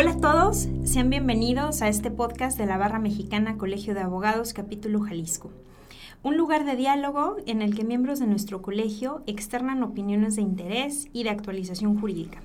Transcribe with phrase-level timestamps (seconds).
[0.00, 4.54] Hola a todos, sean bienvenidos a este podcast de la Barra Mexicana Colegio de Abogados,
[4.54, 5.50] capítulo Jalisco.
[6.22, 11.08] Un lugar de diálogo en el que miembros de nuestro colegio externan opiniones de interés
[11.12, 12.40] y de actualización jurídica,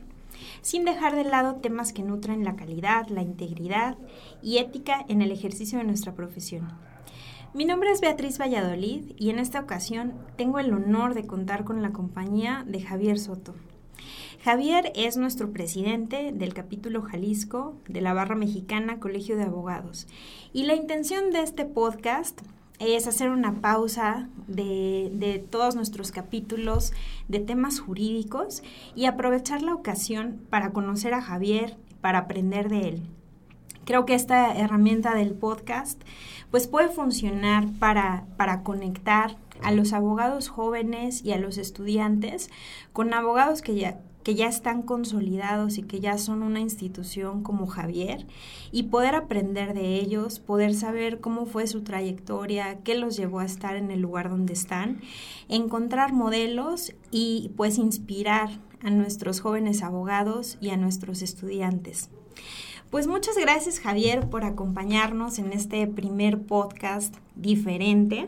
[0.62, 3.96] sin dejar de lado temas que nutren la calidad, la integridad
[4.44, 6.68] y ética en el ejercicio de nuestra profesión.
[7.54, 11.82] Mi nombre es Beatriz Valladolid y en esta ocasión tengo el honor de contar con
[11.82, 13.56] la compañía de Javier Soto.
[14.44, 20.08] Javier es nuestro presidente del capítulo Jalisco de la Barra Mexicana Colegio de Abogados.
[20.54, 22.42] Y la intención de este podcast
[22.80, 26.94] es hacer una pausa de, de, todos nuestros capítulos
[27.28, 28.64] de temas jurídicos
[28.96, 33.02] y aprovechar la ocasión para conocer a Javier, para aprender de él.
[33.86, 36.02] Creo que esta herramienta del podcast
[36.50, 42.50] pues puede funcionar para, para conectar a los abogados jóvenes y a los estudiantes
[42.94, 47.68] con abogados que ya que ya están consolidados y que ya son una institución como
[47.68, 48.26] Javier
[48.72, 53.46] y poder aprender de ellos, poder saber cómo fue su trayectoria, qué los llevó a
[53.46, 55.00] estar en el lugar donde están,
[55.48, 58.50] encontrar modelos y pues inspirar
[58.82, 62.10] a nuestros jóvenes abogados y a nuestros estudiantes.
[62.90, 68.28] Pues muchas gracias Javier por acompañarnos en este primer podcast diferente.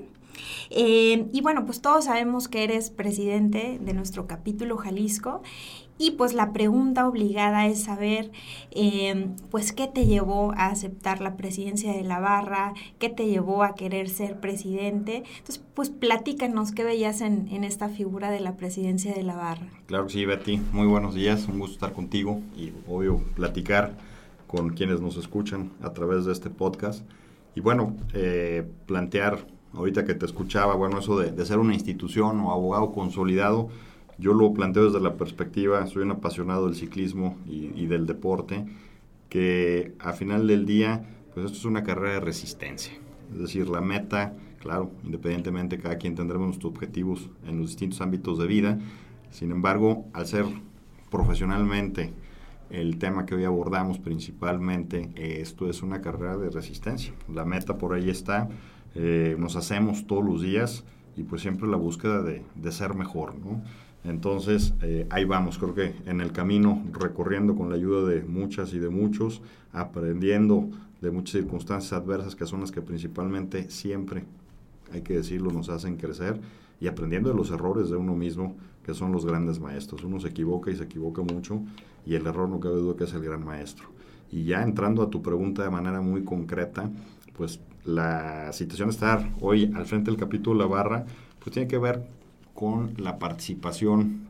[0.70, 5.42] Eh, y bueno, pues todos sabemos que eres presidente de nuestro capítulo Jalisco
[6.00, 8.32] y pues la pregunta obligada es saber,
[8.72, 12.74] eh, pues, ¿qué te llevó a aceptar la presidencia de la barra?
[13.00, 15.24] ¿Qué te llevó a querer ser presidente?
[15.40, 19.68] Entonces, pues, platícanos qué veías en, en esta figura de la presidencia de la barra.
[19.88, 20.58] Claro que sí, Betty.
[20.72, 21.48] Muy buenos días.
[21.48, 23.98] Un gusto estar contigo y, obvio, platicar
[24.46, 27.04] con quienes nos escuchan a través de este podcast.
[27.56, 32.40] Y bueno, eh, plantear, ahorita que te escuchaba, bueno, eso de, de ser una institución
[32.40, 33.70] o abogado consolidado,
[34.18, 38.66] yo lo planteo desde la perspectiva, soy un apasionado del ciclismo y, del deporte,
[39.30, 42.94] que a final del día, pues esto es una carrera de resistencia.
[43.32, 48.40] Es decir, la meta, claro, independientemente cada quien tendremos nuestros objetivos en los distintos ámbitos
[48.40, 48.80] de vida,
[49.30, 50.46] sin embargo, al ser
[51.12, 52.12] profesionalmente
[52.70, 57.14] el tema que hoy abordamos principalmente, esto es una carrera de resistencia.
[57.34, 58.50] La meta por ahí está,
[59.00, 60.84] eh, nos hacemos todos los días
[61.16, 63.62] y pues siempre la búsqueda de, ser mejor, ¿no?
[64.04, 68.74] Entonces, eh, ahí vamos, creo que en el camino, recorriendo con la ayuda de muchas
[68.74, 70.68] y de muchos, aprendiendo
[71.00, 74.24] de muchas circunstancias adversas que son las que principalmente siempre,
[74.92, 76.40] hay que decirlo, nos hacen crecer
[76.80, 80.04] y aprendiendo de los errores de uno mismo, que son los grandes maestros.
[80.04, 81.62] Uno se equivoca y se equivoca mucho
[82.04, 83.90] y el error no cabe duda que es el gran maestro.
[84.32, 86.90] Y ya entrando a tu pregunta de manera muy concreta,
[87.36, 91.06] pues la situación de estar hoy al frente del capítulo La Barra,
[91.40, 92.06] pues tiene que ver
[92.54, 94.28] con la participación,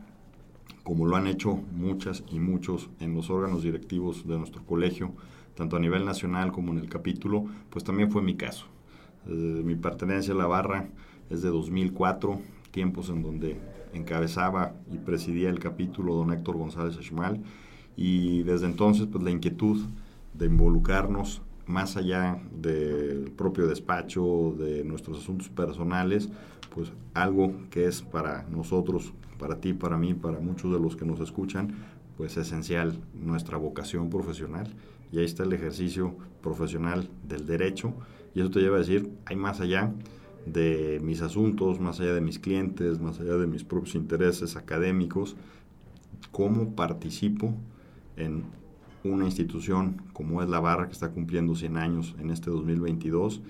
[0.84, 5.12] como lo han hecho muchas y muchos en los órganos directivos de nuestro colegio,
[5.56, 8.66] tanto a nivel nacional como en el capítulo, pues también fue mi caso.
[9.26, 10.88] Eh, mi pertenencia a la barra
[11.28, 12.40] es de 2004,
[12.70, 13.56] tiempos en donde
[13.92, 17.42] encabezaba y presidía el capítulo don Héctor González Ashmal,
[17.96, 19.84] y desde entonces pues la inquietud
[20.34, 26.28] de involucrarnos más allá del propio despacho, de nuestros asuntos personales,
[26.74, 31.04] pues algo que es para nosotros, para ti, para mí, para muchos de los que
[31.04, 31.74] nos escuchan,
[32.16, 34.74] pues esencial, nuestra vocación profesional.
[35.12, 37.94] Y ahí está el ejercicio profesional del derecho.
[38.34, 39.92] Y eso te lleva a decir, hay más allá
[40.46, 45.36] de mis asuntos, más allá de mis clientes, más allá de mis propios intereses académicos,
[46.32, 47.54] cómo participo
[48.16, 48.44] en
[49.04, 53.40] una institución como es la Barra que está cumpliendo 100 años en este 2022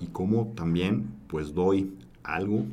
[0.00, 1.92] y cómo también pues doy
[2.22, 2.64] algo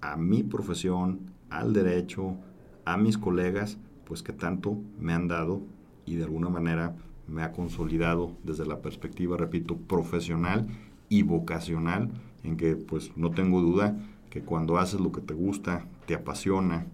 [0.00, 2.36] a mi profesión, al derecho,
[2.84, 5.62] a mis colegas, pues que tanto me han dado
[6.06, 6.94] y de alguna manera
[7.28, 10.66] me ha consolidado desde la perspectiva, repito, profesional
[11.08, 12.10] y vocacional,
[12.42, 13.96] en que pues no tengo duda
[14.30, 16.86] que cuando haces lo que te gusta, te apasiona,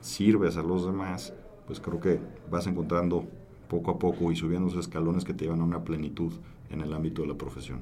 [0.00, 1.34] sirves a los demás,
[1.66, 2.20] pues creo que
[2.50, 3.28] vas encontrando
[3.70, 6.32] poco a poco y subiendo los escalones que te llevan a una plenitud
[6.70, 7.78] en el ámbito de la profesión.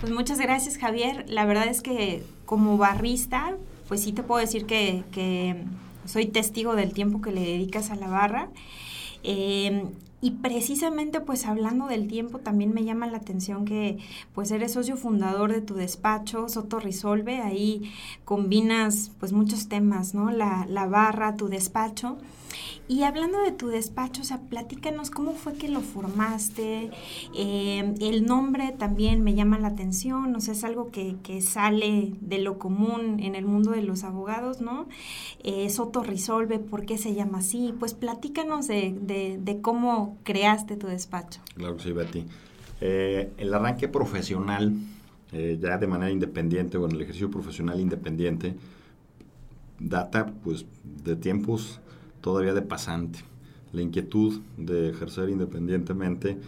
[0.00, 1.26] Pues muchas gracias Javier.
[1.28, 3.56] La verdad es que como barrista,
[3.88, 5.64] pues sí te puedo decir que,
[6.06, 8.48] soy testigo del tiempo que le dedicas a la barra.
[9.24, 9.84] Eh,
[10.20, 13.98] y precisamente pues hablando del tiempo también me llama la atención que
[14.34, 17.90] pues eres socio fundador de tu despacho, Soto Resolve, ahí
[18.24, 20.30] combinas pues muchos temas, ¿no?
[20.30, 22.18] La, la barra, tu despacho.
[22.88, 26.90] Y hablando de tu despacho, o sea, platícanos cómo fue que lo formaste,
[27.36, 32.14] eh, el nombre también me llama la atención, o sea, es algo que, que sale
[32.22, 34.88] de lo común en el mundo de los abogados, ¿no?
[35.44, 37.74] Eh, Soto Resolve, ¿por qué se llama así?
[37.78, 41.40] Pues platícanos de, de, de cómo creaste tu despacho.
[41.54, 42.24] Claro que sí, Betty.
[42.80, 44.72] Eh, el arranque profesional,
[45.32, 48.54] eh, ya de manera independiente o en el ejercicio profesional independiente,
[49.78, 50.66] data pues
[51.04, 51.80] de tiempos
[52.20, 53.20] todavía de pasante.
[53.72, 56.38] La inquietud de ejercer independientemente,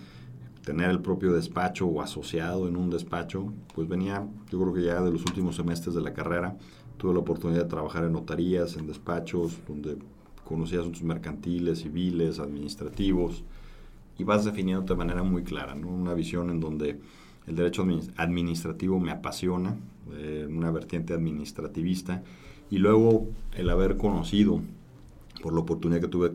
[0.64, 5.00] tener el propio despacho o asociado en un despacho, pues venía, yo creo que ya
[5.02, 6.56] de los últimos semestres de la carrera,
[6.96, 9.96] tuve la oportunidad de trabajar en notarías, en despachos, donde
[10.44, 13.42] conocía asuntos mercantiles, civiles, administrativos,
[14.20, 15.88] y vas definiendo de manera muy clara, ¿no?
[15.88, 17.00] Una visión en donde
[17.46, 17.87] el derecho
[18.17, 19.78] administrativo me apasiona,
[20.12, 22.22] eh, una vertiente administrativista,
[22.70, 24.61] y luego el haber conocido,
[25.43, 26.32] por la oportunidad que tuve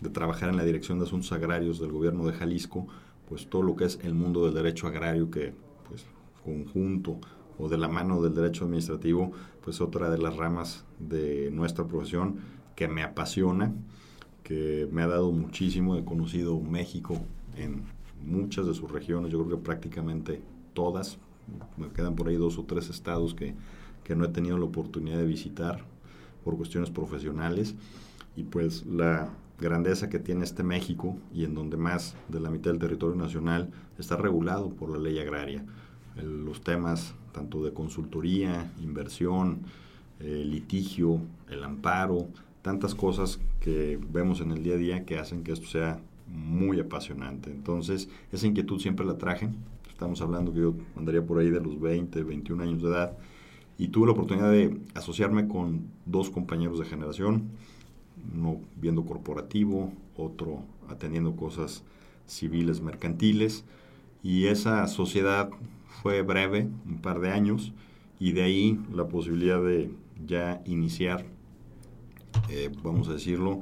[0.00, 2.86] de trabajar en la Dirección de Asuntos Agrarios del Gobierno de Jalisco,
[3.28, 5.52] pues todo lo que es el mundo del derecho agrario que,
[5.90, 6.06] pues,
[6.42, 7.18] conjunto
[7.58, 9.32] o de la mano del derecho administrativo,
[9.62, 12.36] pues otra de las ramas de nuestra profesión
[12.74, 13.74] que me apasiona
[14.46, 15.96] que me ha dado muchísimo.
[15.96, 17.18] He conocido México
[17.56, 17.82] en
[18.24, 20.40] muchas de sus regiones, yo creo que prácticamente
[20.72, 21.18] todas.
[21.76, 23.54] Me quedan por ahí dos o tres estados que,
[24.04, 25.84] que no he tenido la oportunidad de visitar
[26.44, 27.74] por cuestiones profesionales.
[28.36, 32.70] Y pues la grandeza que tiene este México y en donde más de la mitad
[32.70, 35.64] del territorio nacional está regulado por la ley agraria.
[36.22, 39.62] los temas tanto de consultoría, inversión,
[40.20, 41.20] eh, litigio,
[41.50, 42.28] el amparo,
[42.66, 46.80] tantas cosas que vemos en el día a día que hacen que esto sea muy
[46.80, 47.48] apasionante.
[47.48, 49.50] Entonces, esa inquietud siempre la traje.
[49.88, 53.16] Estamos hablando que yo andaría por ahí de los 20, 21 años de edad
[53.78, 57.50] y tuve la oportunidad de asociarme con dos compañeros de generación,
[58.34, 61.84] uno viendo corporativo, otro atendiendo cosas
[62.26, 63.64] civiles, mercantiles,
[64.24, 65.50] y esa sociedad
[66.02, 67.72] fue breve, un par de años,
[68.18, 69.92] y de ahí la posibilidad de
[70.26, 71.35] ya iniciar
[72.48, 73.60] eh, vamos a decirlo,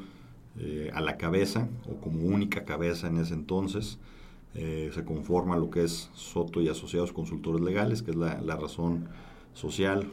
[0.59, 3.99] eh, a la cabeza o como única cabeza en ese entonces.
[4.55, 9.09] Eh, se conforma lo que es Soto y Asociados Consultores Legales, que es la, razón
[9.53, 10.06] social,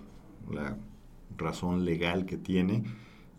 [0.51, 0.77] la
[1.37, 2.83] razón legal que tiene,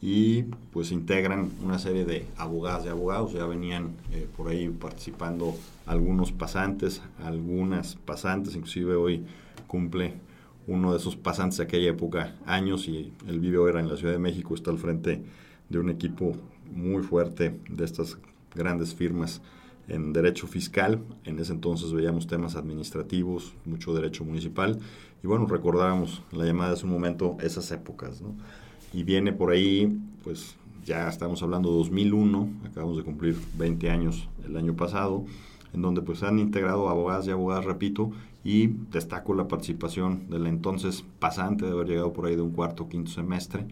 [0.00, 3.96] y pues integran una serie de abogadas y abogados, ya venían
[4.36, 5.54] por ahí participando
[5.86, 9.24] algunos pasantes, algunas pasantes, inclusive hoy
[9.66, 10.14] cumple
[10.66, 14.12] uno de esos pasantes de aquella época, años, y el video era en la Ciudad
[14.12, 15.22] de México, está al frente
[15.68, 16.36] de un equipo
[16.70, 18.18] muy fuerte de estas
[18.54, 19.40] grandes firmas
[19.88, 21.02] en derecho fiscal.
[21.24, 24.78] En ese entonces veíamos temas administrativos, mucho derecho municipal,
[25.22, 28.22] y bueno, recordábamos la llamada de un momento esas épocas.
[28.92, 34.28] Y viene por ahí, pues ya estamos hablando de 2001, acabamos de cumplir 20 años
[34.44, 35.24] el año pasado,
[35.72, 38.10] en donde pues han integrado abogadas y abogadas, repito,
[38.44, 42.50] y destaco la participación de la entonces pasante de haber llegado por ahí de un
[42.50, 43.66] cuarto o quinto semestre,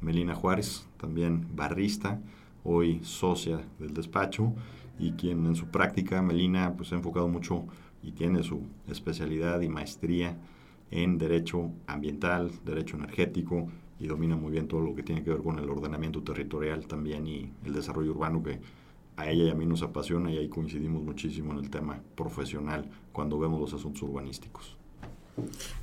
[0.00, 2.20] Melina Juárez, también barrista,
[2.64, 4.52] hoy socia del despacho
[4.98, 7.64] y quien en su práctica, Melina, pues ha enfocado mucho
[8.02, 10.36] y tiene su especialidad y maestría
[10.90, 13.68] en derecho ambiental, derecho energético
[13.98, 17.26] y domina muy bien todo lo que tiene que ver con el ordenamiento territorial también
[17.26, 18.60] y el desarrollo urbano que
[19.16, 22.88] a ella y a mí nos apasiona y ahí coincidimos muchísimo en el tema profesional
[23.12, 24.76] cuando vemos los asuntos urbanísticos.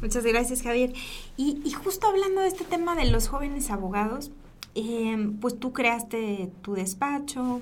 [0.02, 0.94] Muchas gracias, Javier.
[1.38, 4.32] Y, justo hablando de este tema de los jóvenes abogados,
[4.76, 7.62] em, pues tú creaste tu despacho.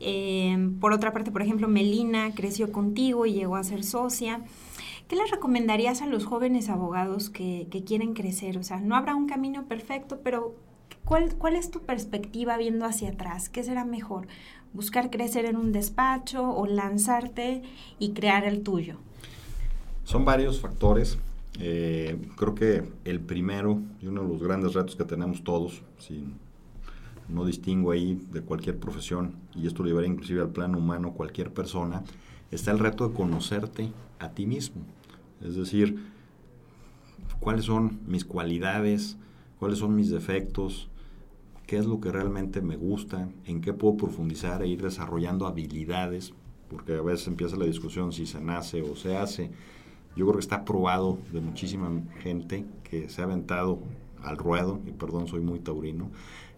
[0.00, 4.42] Em, por otra parte, por ejemplo, Melina creció contigo y llegó a ser socia.
[5.06, 8.58] ¿Qué les recomendarías a los jóvenes abogados que, que quieren crecer?
[8.58, 10.54] O sea, no habrá un camino perfecto, pero
[11.04, 13.48] ¿cuál, ¿cuál es tu perspectiva viendo hacia atrás?
[13.48, 14.26] ¿Qué será mejor?
[14.72, 17.62] Buscar crecer en un despacho o lanzarte
[17.98, 18.96] y crear el tuyo?
[20.04, 21.18] Son varios factores.
[21.60, 26.34] Eh, creo que el primero y uno de los grandes retos que tenemos todos, sin,
[27.28, 31.52] no distingo ahí de cualquier profesión, y esto lo llevaría inclusive al plano humano, cualquier
[31.52, 32.04] persona,
[32.50, 34.82] está el reto de conocerte a ti mismo.
[35.44, 35.98] Es decir,
[37.40, 39.16] cuáles son mis cualidades,
[39.58, 40.88] cuáles son mis defectos,
[41.68, 46.32] qué es lo que realmente me gusta, en qué puedo profundizar e ir desarrollando habilidades,
[46.70, 49.50] porque a veces empieza la discusión si se nace o se hace.
[50.16, 53.80] Yo creo que está probado de muchísima gente que se ha aventado
[54.22, 56.08] al ruedo, y perdón, soy muy taurino,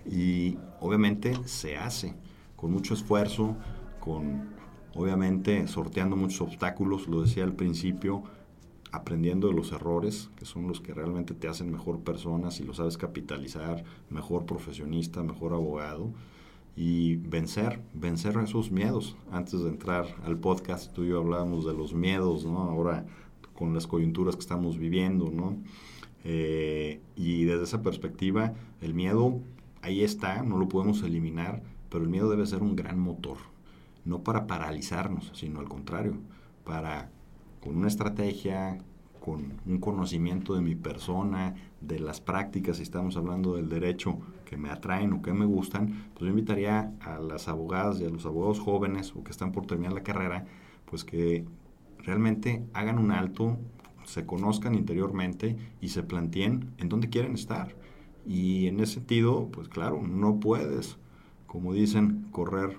[0.09, 2.15] y obviamente se hace
[2.55, 3.57] con mucho esfuerzo,
[3.99, 4.51] con
[4.95, 8.23] obviamente sorteando muchos obstáculos, lo decía al principio,
[8.93, 12.75] aprendiendo de los errores, que son los que realmente te hacen mejor persona, si lo
[12.75, 16.11] sabes capitalizar, mejor profesionista, mejor abogado,
[16.77, 19.17] y vencer, vencer esos miedos.
[19.31, 22.59] Antes de entrar al podcast, tú y yo hablábamos de los miedos, ¿no?
[22.59, 23.07] Ahora
[23.55, 25.59] con las coyunturas que estamos viviendo, ¿no?
[26.25, 29.41] Eh, y desde esa perspectiva, el miedo
[29.83, 33.39] ahí está, no lo podemos eliminar, pero el miedo debe ser un gran motor.
[34.05, 36.15] no para paralizarnos, sino al contrario,
[36.65, 37.11] para
[37.61, 38.79] con una estrategia,
[39.21, 44.57] con un conocimiento de mi persona, de las prácticas, si estamos hablando del derecho que
[44.57, 48.27] me atraen o que me gustan, pues yo invitaría a las abogadas y a los
[48.27, 50.47] abogados jóvenes o que están por terminar la carrera,
[50.87, 51.45] pues que
[51.99, 53.59] realmente hagan un alto,
[54.05, 57.77] se conozcan interiormente y se planteen en dónde quieren estar.
[58.27, 60.99] Y en ese sentido, pues claro, no puedes,
[61.47, 62.79] como dicen, correr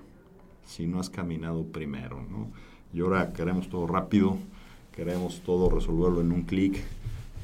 [0.64, 2.48] si no has caminado primero, ¿no?
[2.92, 4.38] Y ahora queremos todo rápido,
[4.92, 6.82] queremos todo resolverlo en un clic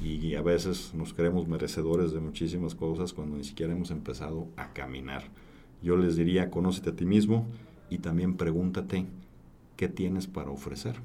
[0.02, 4.73] y a veces nos creemos merecedores de muchísimas cosas cuando ni siquiera hemos empezado a
[4.73, 5.25] caminar.
[5.83, 7.47] Yo les diría, conócete a ti mismo
[7.90, 9.07] y también pregúntate
[9.76, 10.97] qué tienes para ofrecer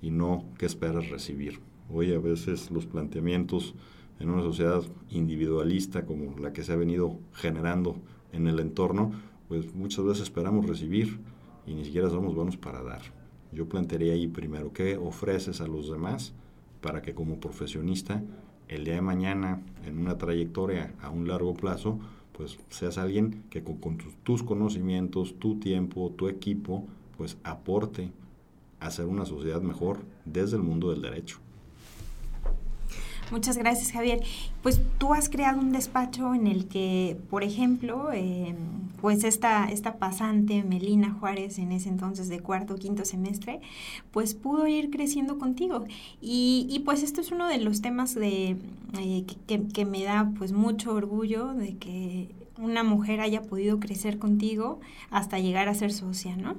[0.00, 1.60] y no qué esperas recibir.
[1.92, 3.74] Hoy a veces los planteamientos
[4.20, 7.96] en una sociedad individualista como la que se ha venido generando
[8.32, 9.12] en el entorno,
[9.48, 11.18] pues muchas veces esperamos recibir
[11.66, 13.17] y ni siquiera somos buenos para dar.
[13.52, 16.34] Yo plantearía ahí primero, ¿qué ofreces a los demás
[16.80, 18.22] para que como profesionista
[18.68, 21.98] el día de mañana en una trayectoria a un largo plazo,
[22.32, 26.86] pues seas alguien que con, tus, conocimientos, tu tiempo, tu equipo,
[27.16, 28.12] pues aporte
[28.78, 31.38] a hacer una sociedad mejor desde el mundo del derecho.
[33.30, 34.22] Muchas gracias, Javier.
[34.62, 38.54] Pues tú has creado un despacho en el que, por ejemplo, eh,
[39.00, 43.60] pues esta, esta pasante, Melina Juárez, en ese entonces de cuarto o quinto semestre,
[44.12, 45.84] pues pudo ir creciendo contigo.
[46.20, 48.56] Y, y pues esto es uno de los temas de,
[48.98, 54.18] eh, que, que, me da pues mucho orgullo de que una mujer haya podido crecer
[54.18, 56.56] contigo hasta llegar a ser socia, ¿no?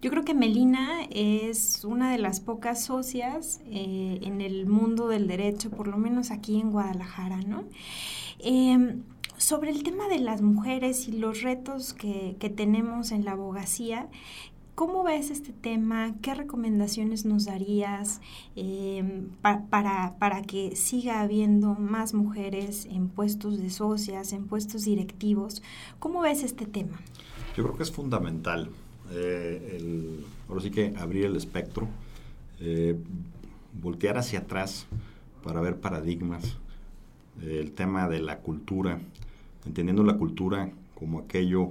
[0.00, 5.26] Yo creo que Melina es una de las pocas socias eh, en el mundo del
[5.26, 7.64] derecho, por lo menos aquí en Guadalajara, ¿no?
[8.38, 9.02] Em,
[9.36, 14.08] sobre el tema de las mujeres y los retos que, que tenemos en la abogacía,
[14.74, 16.16] ¿Cómo ves este tema?
[16.20, 18.20] ¿Qué recomendaciones nos darías
[18.56, 25.62] em, para, para, que siga habiendo más mujeres en puestos de socias, en puestos directivos?
[26.00, 27.00] ¿Cómo ves este tema?
[27.56, 28.68] Yo creo que es fundamental.
[29.12, 31.86] Eh, ahora sí que abrir el espectro,
[32.58, 32.98] eh,
[33.80, 34.86] voltear hacia atrás
[35.44, 36.56] para ver paradigmas,
[37.40, 38.98] el tema de la cultura,
[39.66, 41.70] entendiendo la cultura como aquello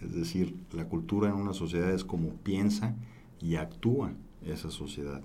[0.00, 2.94] es decir, la cultura en una sociedad es como piensa
[3.40, 4.12] y actúa
[4.44, 5.22] esa sociedad.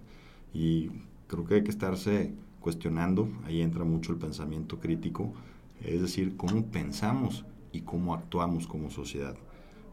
[0.53, 0.89] Y
[1.27, 5.33] creo que hay que estarse cuestionando, ahí entra mucho el pensamiento crítico,
[5.83, 9.35] es decir, cómo pensamos y cómo actuamos como sociedad.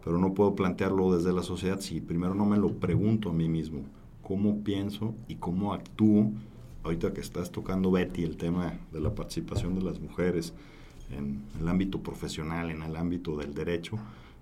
[0.04, 3.48] Pero no puedo plantearlo desde la sociedad si primero no me lo pregunto a mí
[3.48, 3.82] mismo,
[4.22, 6.30] cómo pienso y cómo actúo.
[6.84, 10.54] Ahorita que estás tocando, Betty, el tema de la participación de las mujeres
[11.10, 13.98] en el ámbito profesional, en el ámbito del derecho,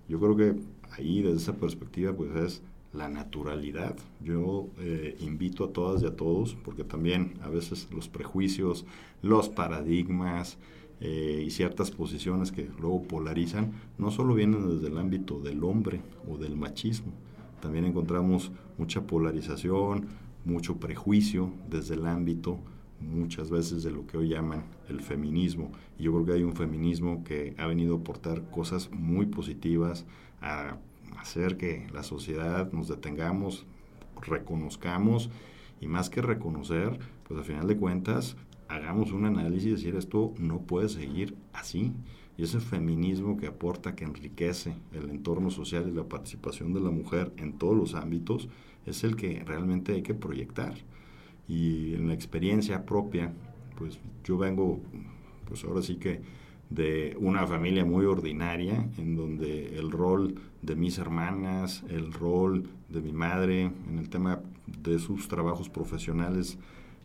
[0.08, 0.54] yo creo que
[0.92, 3.96] ahí desde esa perspectiva pues es la naturalidad.
[4.22, 8.86] Yo eh, invito a todas y a todos, porque también a veces los prejuicios,
[9.22, 10.58] los paradigmas
[11.00, 16.00] eh, y ciertas posiciones que luego polarizan, no solo vienen desde el ámbito del hombre
[16.28, 17.12] o del machismo,
[17.60, 20.06] también encontramos mucha polarización,
[20.44, 22.58] mucho prejuicio desde el ámbito
[23.00, 25.70] muchas veces de lo que hoy llaman el feminismo.
[25.98, 30.06] Y yo creo que hay un feminismo que ha venido a aportar cosas muy positivas,
[30.40, 30.76] a
[31.18, 33.66] hacer que la sociedad nos detengamos,
[34.20, 35.30] reconozcamos
[35.80, 38.36] y más que reconocer, pues al final de cuentas
[38.68, 41.92] hagamos un análisis y decir esto no puede seguir así.
[42.38, 46.90] Y ese feminismo que aporta, que enriquece el entorno social y la participación de la
[46.90, 48.48] mujer en todos los ámbitos,
[48.84, 50.74] es el que realmente hay que proyectar
[51.48, 53.32] y en la experiencia propia,
[53.76, 54.80] pues yo vengo,
[55.46, 56.20] pues ahora sí que
[56.70, 63.00] de una familia muy ordinaria, en donde el rol de mis hermanas, el rol de
[63.00, 64.40] mi madre en el tema
[64.82, 66.58] de sus trabajos profesionales,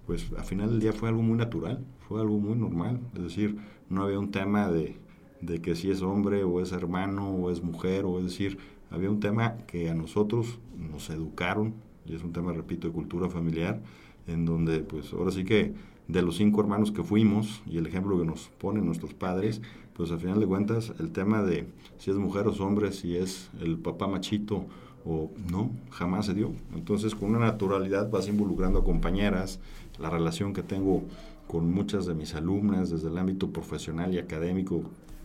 [0.08, 3.58] pues al final del día fue algo muy natural, fue algo muy normal, es decir,
[3.90, 4.96] no había un tema de,
[5.42, 8.58] de que si es hombre o es hermano o es mujer, o es decir,
[8.90, 13.30] había un tema que a nosotros nos educaron, y es un tema, repito, de cultura
[13.30, 13.82] familiar,
[14.28, 15.74] en donde pues ahora sí que
[16.08, 19.62] de los cinco hermanos que fuimos y el ejemplo que nos ponen nuestros padres,
[19.94, 23.50] pues al final de cuentas el tema de si es mujer o hombre, si es
[23.62, 24.66] el papá machito
[25.06, 26.52] o no, jamás se dio.
[26.76, 29.60] Entonces con una naturalidad vas involucrando a compañeras,
[30.00, 31.04] la relación que tengo
[31.48, 34.84] con muchas de mis alumnas desde el ámbito profesional y académico,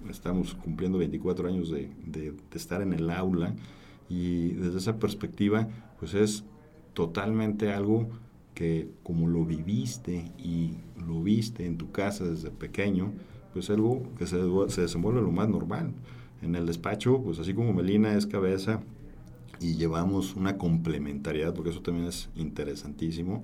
[0.09, 3.55] estamos cumpliendo 24 años de, de, de estar en el aula
[4.09, 6.45] y desde esa perspectiva pues es
[6.95, 8.09] totalmente algo
[8.57, 13.13] que como lo viviste y lo viste en tu casa desde pequeño,
[13.53, 15.93] pues algo que se, se desenvuelve lo más normal.
[16.41, 18.81] En el despacho, pues así como Melina es cabeza,
[19.61, 23.43] y llevamos una complementariedad, porque eso también es interesantísimo,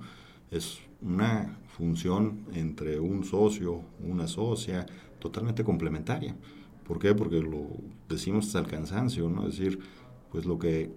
[0.49, 4.85] es una función entre un socio, una socia,
[5.19, 6.35] totalmente complementaria.
[6.87, 7.13] ¿Por qué?
[7.13, 7.67] Porque lo
[8.09, 9.47] decimos hasta el cansancio, ¿no?
[9.47, 9.79] Es decir,
[10.31, 10.91] pues lo que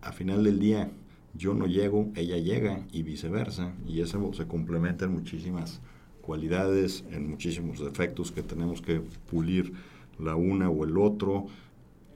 [0.00, 0.90] a final del día
[1.34, 5.80] yo no llego, ella llega y viceversa, y eso se complementa en muchísimas
[6.20, 9.72] cualidades, en muchísimos defectos que tenemos que pulir
[10.18, 11.46] la una o el otro,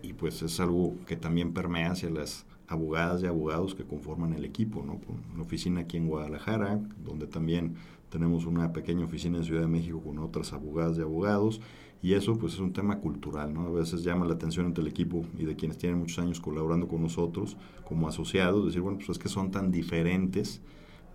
[0.02, 4.44] y pues es algo que también permea hacia las abogadas y abogados que conforman el
[4.44, 5.00] equipo, ¿no?
[5.34, 7.76] Una oficina aquí en Guadalajara, donde también
[8.16, 11.60] tenemos una pequeña oficina en Ciudad de México con otras abogadas y abogados,
[12.02, 13.66] y eso pues es un tema cultural, ¿no?
[13.66, 16.88] A veces llama la atención entre el equipo y de quienes tienen muchos años colaborando
[16.88, 20.62] con nosotros como asociados, decir, bueno, pues es que son tan diferentes,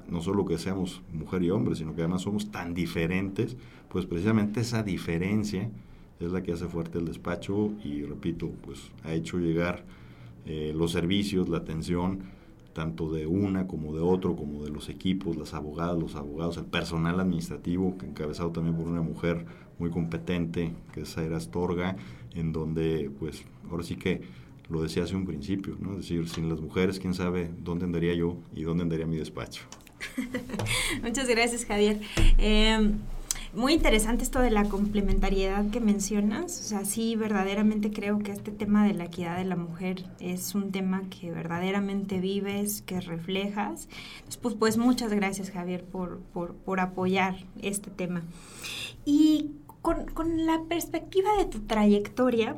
[0.08, 3.58] no solo que seamos mujer y hombre, sino que además somos tan diferentes,
[3.90, 5.72] pues precisamente esa diferencia
[6.20, 9.86] es la que hace fuerte el despacho y repito, pues ha hecho llegar
[10.46, 12.20] eh, los servicios, la atención,
[12.74, 16.66] tanto de una como de otro, como de los equipos, las abogadas, los abogados, el
[16.66, 19.46] personal administrativo, que encabezado también por una mujer
[19.80, 21.98] muy competente, que es Aira Astorga,
[22.34, 24.22] en donde, pues, ahora sí que
[24.70, 25.92] lo decía hace un principio, ¿no?
[25.92, 29.64] Es decir, sin las mujeres, quién sabe dónde andaría yo y dónde andaría mi despacho.
[31.04, 32.00] Muchas gracias, Javier.
[32.38, 32.92] Eh,
[33.54, 36.60] muy interesante esto de la complementariedad que mencionas.
[36.60, 40.56] O sea, sí, verdaderamente creo que este tema de la equidad de la mujer es
[40.56, 43.90] un tema que verdaderamente vives, que reflejas.
[44.42, 48.22] Pues, pues muchas gracias, Javier, por, por, apoyar este tema.
[49.06, 52.56] Y con, con, la perspectiva de tu trayectoria,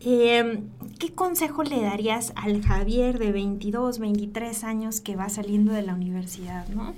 [0.00, 0.62] eh,
[1.00, 5.94] ¿qué consejo le darías al Javier de 22, 23 años que va saliendo de la
[5.94, 6.68] universidad?
[6.68, 6.94] ¿no?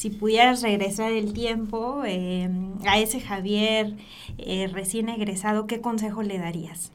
[0.00, 3.98] Si pudieras regresar el tiempo em, a ese Javier
[4.38, 6.90] eh, recién egresado, ¿qué consejo le darías?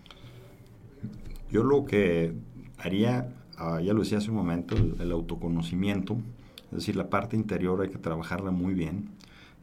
[1.52, 2.34] Yo lo que
[2.80, 6.18] haría, ah, ya lo decía hace un momento, el, autoconocimiento,
[6.72, 9.12] es decir, la parte interior hay que trabajarla muy bien,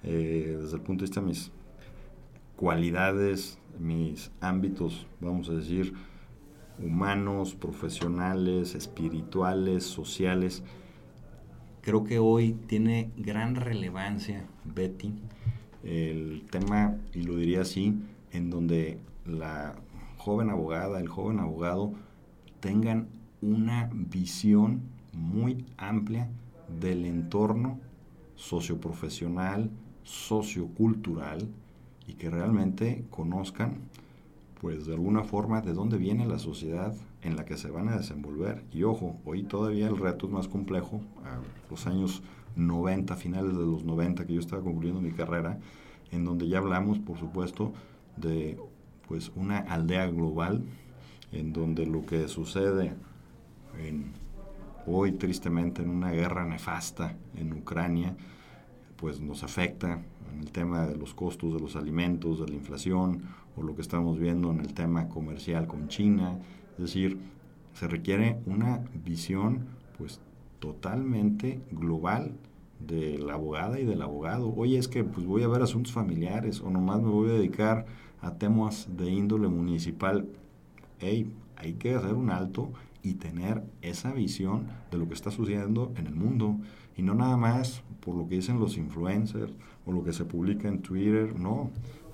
[0.04, 1.50] eh, desde el punto de vista de mis
[2.54, 5.94] cualidades, mis ámbitos, vamos a decir,
[6.78, 10.62] humanos, profesionales, espirituales, sociales,
[11.82, 15.12] Creo que hoy tiene gran relevancia, Betty,
[15.82, 19.74] el tema, y lo diría así, en donde la
[20.16, 21.92] joven abogada, el joven abogado
[22.60, 23.08] tengan
[23.40, 26.28] una visión muy amplia
[26.80, 27.80] del entorno
[28.36, 29.68] socioprofesional,
[30.04, 31.48] sociocultural
[32.06, 33.78] y que realmente conozcan
[34.60, 37.96] pues de alguna forma de dónde viene la sociedad en la que se van a
[37.96, 38.64] desenvolver.
[38.72, 41.00] Y ojo, hoy todavía el reto es más complejo.
[41.24, 41.38] A
[41.70, 42.22] los años
[42.56, 45.58] 90, finales de los 90, que yo estaba concluyendo mi carrera,
[46.10, 47.72] en donde ya hablamos, por supuesto,
[48.16, 48.58] de
[49.08, 50.62] pues una aldea global,
[51.32, 52.94] en donde lo que sucede
[54.86, 58.16] hoy tristemente en una guerra nefasta en Ucrania,
[58.96, 63.22] pues nos afecta en el tema de los costos de los alimentos, de la inflación,
[63.56, 66.38] o lo que estamos viendo en el tema comercial con China.
[66.72, 67.18] Es decir,
[67.74, 69.66] se requiere una visión
[69.98, 70.20] pues
[70.58, 72.32] totalmente global
[72.80, 74.52] de la abogada y del abogado.
[74.54, 77.86] Oye, es que pues voy a ver asuntos familiares o nomás me voy a dedicar
[78.20, 80.26] a temas de índole municipal.
[80.98, 82.70] Hey, hay que hacer un alto
[83.02, 86.56] y tener esa visión de lo que está sucediendo en el mundo
[86.96, 89.52] y no nada más por lo que dicen los influencers
[89.86, 91.70] o lo que se publica en Twitter, no,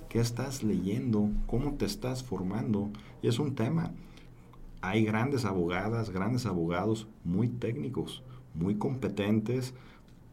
[0.09, 1.29] ¿Qué estás leyendo?
[1.45, 2.89] ¿Cómo te estás formando?
[3.21, 3.91] Y es un tema.
[4.81, 9.73] Hay grandes abogadas, grandes abogados muy técnicos, muy competentes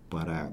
[0.09, 0.53] para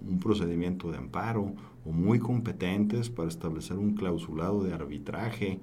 [0.00, 5.58] un procedimiento de amparo o muy competentes para establecer un clausulado de arbitraje.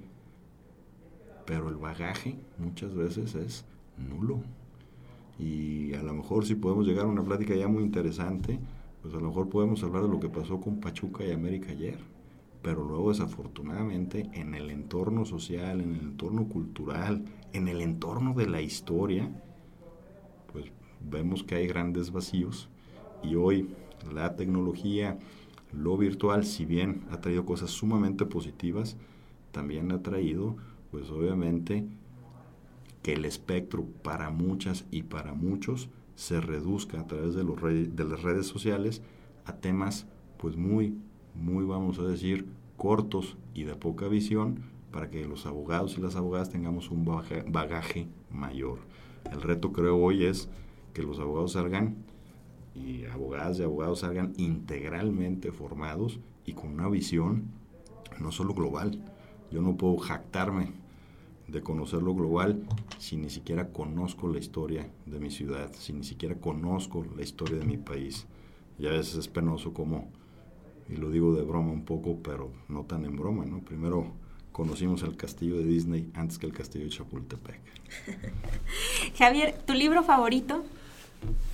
[1.46, 3.64] Pero el bagaje muchas veces es
[3.96, 4.40] nulo.
[5.38, 8.60] Y a lo mejor si podemos llegar a una plática ya muy interesante,
[9.00, 11.98] pues a lo mejor podemos hablar de lo que pasó con Pachuca y América ayer
[12.62, 18.46] pero luego desafortunadamente en el entorno social, en el entorno cultural, en el entorno de
[18.46, 19.30] la historia,
[20.52, 20.66] pues
[21.00, 22.68] vemos que hay grandes vacíos
[23.22, 23.68] y hoy
[24.12, 25.18] la tecnología,
[25.72, 28.96] lo virtual, si bien ha traído cosas sumamente positivas,
[29.52, 30.56] también ha traído,
[30.90, 31.86] pues obviamente,
[33.02, 38.04] que el espectro para muchas y para muchos se reduzca a través de, los de
[38.04, 39.02] las redes sociales
[39.46, 40.94] a temas pues muy
[41.34, 46.16] muy, vamos a decir, cortos y de poca visión para que los abogados y las
[46.16, 48.78] abogadas tengamos un bagaje mayor.
[49.30, 50.48] El reto creo hoy es
[50.92, 51.96] que los abogados salgan
[52.74, 57.44] y abogadas y abogados salgan integralmente formados y con una visión
[58.18, 59.02] no solo global.
[59.50, 60.72] Yo no puedo jactarme
[61.48, 62.62] de conocer lo global
[62.98, 67.58] si ni siquiera conozco la historia de mi ciudad, si ni siquiera conozco la historia
[67.58, 68.26] de mi país.
[68.78, 70.08] Y a veces es penoso como,
[70.88, 73.60] y lo digo de broma un poco, pero no tan en broma, ¿no?
[73.60, 74.12] Primero
[74.60, 77.60] conocimos el castillo de Disney antes que el castillo de Chapultepec.
[79.18, 80.62] Javier, ¿tu libro favorito?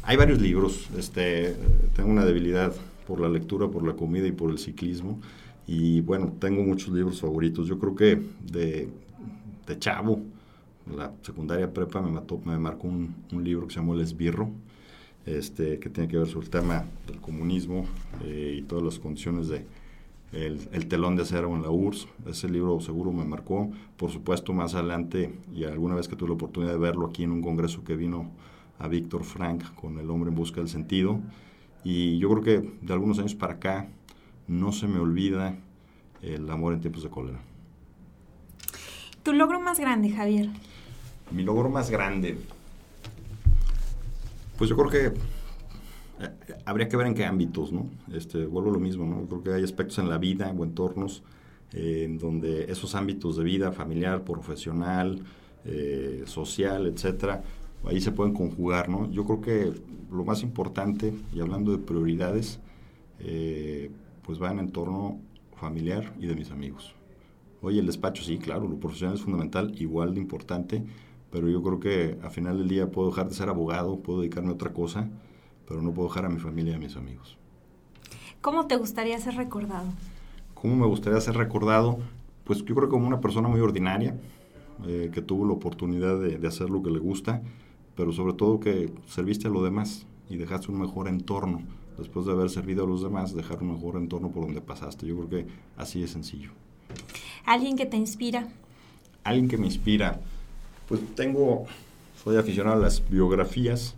[0.03, 0.89] Hay varios libros.
[0.99, 1.55] Este,
[1.95, 2.75] tengo una debilidad
[3.07, 5.21] por la lectura, por la comida y por el ciclismo.
[5.69, 7.69] Y bueno, tengo muchos libros favoritos.
[7.69, 8.89] Yo creo que de,
[9.69, 10.23] de chavo,
[10.93, 14.51] la secundaria prepa, me, mató, me marcó un, libro que se llamó El Esbirro,
[15.27, 17.87] este, que tiene que ver sobre el tema del comunismo
[18.25, 19.65] eh, y todas las condiciones de
[20.45, 22.09] el, telón de acero en la URSS.
[22.27, 23.71] Ese libro seguro me marcó.
[23.97, 27.33] Por supuesto, más adelante, y alguna vez que tuve la oportunidad de verlo aquí en
[27.33, 28.31] un congreso que vino
[28.79, 31.21] a Víctor Frank con El hombre en busca del sentido.
[31.85, 33.89] Y yo creo que de algunos años para acá
[34.47, 35.57] no se me olvida
[36.23, 37.39] el amor en tiempos de cólera.
[39.23, 40.51] ¿Tu logro más grande, Javier?
[41.31, 42.39] Mi logro más grande.
[44.59, 45.36] Pues yo creo que
[46.65, 47.89] habría que ver en qué ámbitos, ¿no?
[48.13, 49.27] Este, vuelvo a lo mismo, ¿no?
[49.27, 51.23] Creo que hay aspectos en la vida o entornos
[51.73, 55.21] eh, en donde esos ámbitos de vida, familiar, profesional,
[55.65, 57.43] eh, social, etcétera,
[57.85, 59.11] ahí se pueden conjugar, ¿no?
[59.11, 59.73] Yo creo que
[60.11, 62.61] lo más importante, y hablando de prioridades,
[64.23, 65.19] pues va en entorno
[65.57, 66.95] familiar y de mis amigos.
[67.63, 70.85] Oye, el despacho, sí, claro, lo profesional es fundamental, igual de importante,
[71.31, 74.51] pero yo creo que a final del día puedo dejar de ser abogado, puedo dedicarme
[74.51, 75.09] a otra cosa,
[75.67, 77.37] pero no puedo dejar a mi familia y a mis amigos.
[78.41, 79.87] ¿Cómo te gustaría ser recordado?
[80.55, 81.99] ¿Cómo me gustaría ser recordado?
[82.45, 84.17] Pues yo creo que como una persona muy ordinaria,
[84.87, 87.43] eh, que tuvo la oportunidad de, de, hacer lo que le gusta,
[87.97, 91.63] pero sobre todo que serviste a los demás y dejaste un mejor entorno.
[91.99, 95.07] Después de haber servido a los demás, dejar un mejor entorno por donde pasaste.
[95.07, 96.51] Yo creo que así es sencillo.
[97.47, 98.49] ¿Alguien que te inspira?
[99.25, 100.21] Alguien que me inspira.
[100.89, 101.65] Pues tengo,
[102.23, 103.97] soy aficionado a las biografías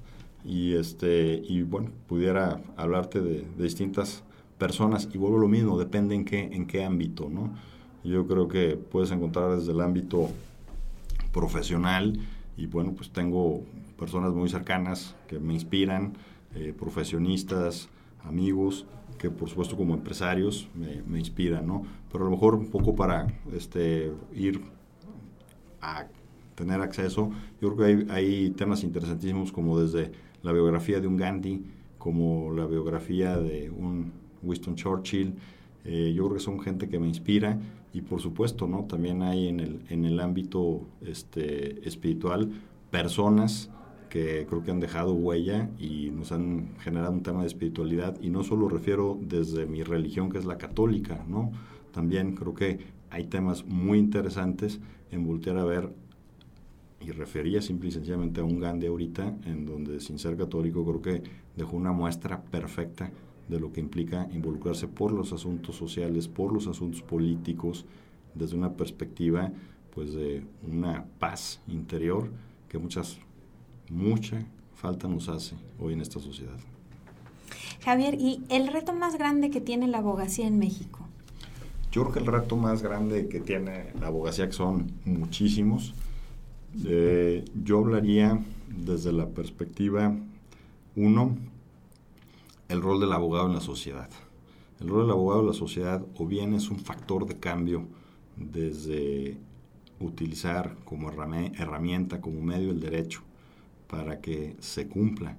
[0.49, 4.25] y este y bueno pudiera hablarte de, distintas
[4.57, 5.09] personas.
[5.13, 7.53] Y vuelvo lo mismo depende en qué en qué ámbito no
[8.03, 10.31] yo creo que puedes encontrar desde el ámbito
[11.33, 12.19] profesional
[12.57, 13.63] y bueno pues tengo
[13.99, 16.15] personas muy cercanas que me inspiran
[16.55, 17.91] eh, profesionistas
[18.25, 18.87] amigos
[19.19, 22.97] que por supuesto como empresarios me, me, inspiran no pero a lo mejor un poco
[22.97, 24.63] para este ir
[25.83, 26.07] a
[26.55, 27.31] tener acceso
[27.61, 31.63] yo creo que hay, hay temas interesantísimos como desde la biografía de un Gandhi,
[31.99, 35.35] como la biografía de un Winston Churchill.
[35.85, 37.59] Eh, yo creo que son gente que me inspira
[37.93, 38.85] y por supuesto, ¿no?
[38.85, 42.51] También hay en el, en el ámbito este, espiritual
[42.91, 43.71] personas
[44.09, 48.31] que creo que han dejado huella y nos han generado un tema de espiritualidad y
[48.31, 51.53] no solo refiero desde mi religión que es la católica, ¿no?
[51.93, 52.79] También creo que
[53.11, 55.91] hay temas muy interesantes en voltear a ver
[57.01, 61.03] y refería simple y sencillamente a un Gandhi ahorita, en donde sin ser católico creo
[61.03, 61.23] que
[61.57, 63.11] dejó una muestra perfecta
[63.49, 67.87] de lo que implica involucrarse por los asuntos sociales, por los asuntos políticos,
[68.35, 69.53] desde una perspectiva
[69.95, 72.31] pues de una paz interior
[72.69, 73.19] que muchas,
[73.91, 76.59] mucha falta nos hace hoy en esta sociedad.
[77.83, 81.01] Javier, ¿y el reto más grande que tiene la abogacía en México?
[81.91, 85.95] Yo creo que el reto más grande que tiene la abogacía, que son muchísimos,
[86.87, 90.15] eh, yo hablaría desde la perspectiva,
[90.97, 91.37] uno,
[92.69, 94.09] el rol del abogado en la sociedad.
[94.81, 97.85] El rol del abogado en la sociedad o bien es un factor de cambio
[98.37, 99.37] desde
[100.01, 103.23] utilizar como herramienta, como medio el derecho
[103.89, 105.37] para que se cumpla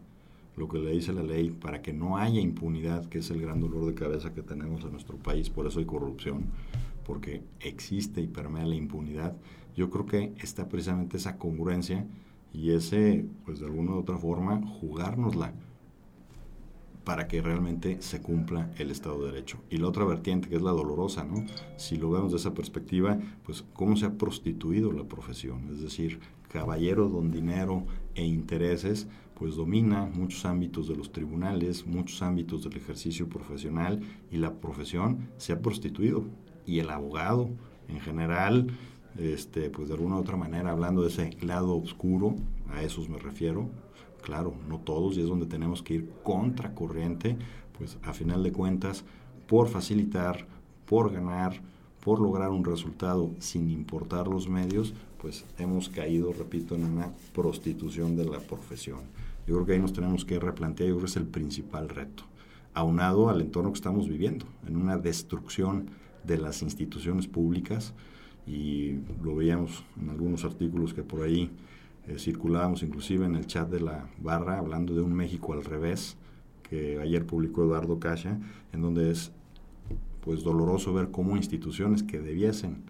[0.57, 3.61] lo que le dice la ley, para que no haya impunidad, que es el gran
[3.61, 6.47] dolor de cabeza que tenemos en nuestro país, por eso hay corrupción,
[7.09, 9.35] porque existe y permea la impunidad
[9.79, 12.05] yo creo que está precisamente esa congruencia
[12.51, 15.53] y ese, pues de alguna u otra forma, jugárnosla
[17.05, 19.59] para que realmente se cumpla el Estado de Derecho.
[19.69, 21.45] Y la otra vertiente, que es la dolorosa, ¿no?
[21.77, 25.69] Si lo vemos de esa perspectiva, pues cómo se ha prostituido la profesión.
[25.71, 26.19] Es decir,
[26.49, 32.75] caballero don dinero e intereses, pues domina muchos ámbitos de los tribunales, muchos ámbitos del
[32.75, 36.25] ejercicio profesional y la profesión se ha prostituido.
[36.69, 37.49] Y el abogado,
[37.87, 38.67] en general,
[39.17, 42.35] este, pues de alguna u otra manera, hablando de ese lado oscuro,
[42.71, 43.67] a esos me refiero,
[44.21, 47.37] claro, no todos, y es donde tenemos que ir contra corriente,
[47.75, 49.03] pues a final de cuentas,
[49.47, 50.45] por facilitar,
[50.85, 51.59] por ganar,
[52.03, 58.15] por lograr un resultado sin importar los medios, pues hemos caído, repito, en una prostitución
[58.15, 58.99] de la profesión.
[59.47, 62.25] Yo creo que ahí nos tenemos que replantear, yo creo que es el principal reto,
[62.75, 65.97] aunado al entorno que estamos viviendo, en una destrucción
[66.29, 67.93] de las instituciones públicas,
[68.45, 71.51] y lo veíamos en algunos artículos que por ahí
[72.07, 76.17] eh, circulábamos inclusive en el chat de la barra hablando de un México al revés
[76.63, 78.39] que ayer publicó Eduardo Cacha,
[78.73, 79.31] en donde es
[80.21, 82.83] pues doloroso ver cómo instituciones que debiesen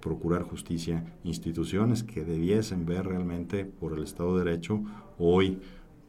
[0.00, 4.82] procurar justicia, instituciones que debiesen ver realmente por el Estado de Derecho,
[5.18, 5.58] hoy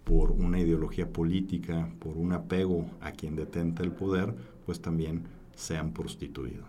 [0.03, 4.33] por una ideología política, por un apego a quien detenta el poder,
[4.65, 5.23] pues también
[5.61, 6.63] se han prostituido.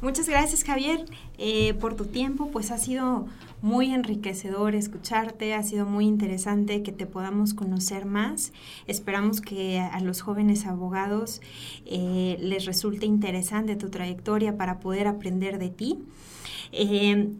[0.00, 1.04] Muchas gracias Javier
[1.38, 3.26] eh, por tu tiempo, pues ha sido
[3.62, 8.52] muy enriquecedor escucharte, ha sido muy interesante que te podamos conocer más.
[8.86, 11.40] Esperamos que a los jóvenes abogados
[11.86, 15.98] eh, les resulte interesante tu trayectoria para poder aprender de ti.
[16.72, 17.32] Eh,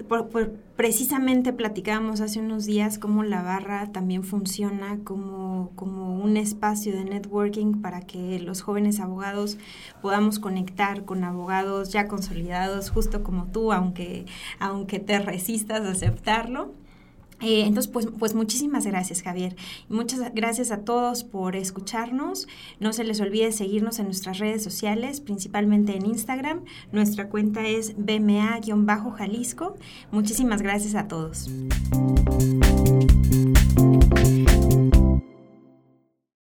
[0.77, 7.05] precisamente platicábamos hace unos días cómo la barra también funciona como, como un espacio de
[7.05, 9.59] networking para que los jóvenes abogados
[10.03, 14.27] podamos conectar con abogados ya consolidados, justo como tú, aunque,
[14.59, 16.73] aunque te resistas a aceptarlo.
[17.41, 19.57] Eh, entonces, pues, pues muchísimas gracias, Javier.
[19.89, 22.49] Muchas gracias a todos por escucharnos.
[22.81, 26.65] No se les olvide seguirnos en nuestras redes sociales, principalmente en Instagram.
[26.93, 29.75] Nuestra cuenta es bma-jalisco.
[30.11, 31.51] Muchísimas gracias a todos.